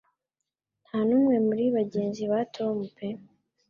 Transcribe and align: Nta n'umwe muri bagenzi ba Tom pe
Nta 0.85 0.99
n'umwe 1.07 1.35
muri 1.47 1.63
bagenzi 1.77 2.23
ba 2.31 2.39
Tom 2.55 2.75
pe 2.95 3.07